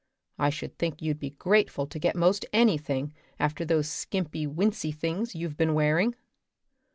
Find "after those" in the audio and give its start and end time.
3.39-3.87